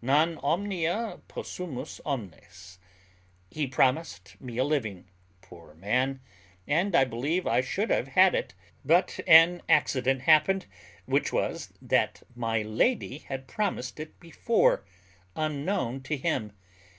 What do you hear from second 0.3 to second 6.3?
omnia possumus omnes. He promised me a living, poor man!